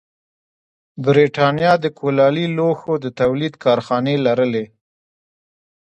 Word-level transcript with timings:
برېټانیا 1.05 1.73
د 1.83 1.85
کولالي 1.99 2.45
لوښو 2.57 2.93
د 3.03 3.05
تولید 3.19 3.53
کارخانې 3.63 4.15
لرلې. 4.25 4.65